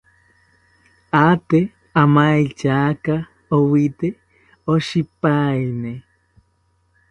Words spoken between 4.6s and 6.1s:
oshipaeni